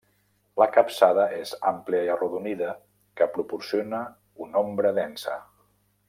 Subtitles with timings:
[0.61, 2.71] La capçada és àmplia i arrodonida
[3.21, 3.99] que proporciona
[4.47, 5.37] una ombra densa.